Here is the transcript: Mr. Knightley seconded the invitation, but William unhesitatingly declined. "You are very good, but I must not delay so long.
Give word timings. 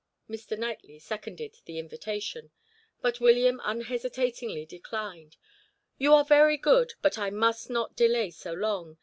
Mr. 0.27 0.57
Knightley 0.57 0.97
seconded 0.97 1.57
the 1.65 1.77
invitation, 1.77 2.49
but 3.03 3.19
William 3.19 3.61
unhesitatingly 3.63 4.65
declined. 4.65 5.37
"You 5.99 6.15
are 6.15 6.25
very 6.25 6.57
good, 6.57 6.95
but 7.03 7.19
I 7.19 7.29
must 7.29 7.69
not 7.69 7.95
delay 7.95 8.31
so 8.31 8.51
long. 8.51 8.97